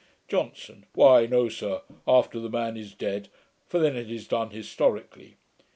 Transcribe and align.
JOHNSON. 0.29 0.87
'Why 0.95 1.27
no, 1.27 1.47
sir, 1.47 1.83
after 2.07 2.39
the 2.39 2.49
man 2.49 2.75
is 2.75 2.95
dead; 2.95 3.29
for 3.67 3.77
then 3.77 3.95
it 3.95 4.09
is 4.09 4.27
done 4.27 4.49
historically.' 4.49 5.35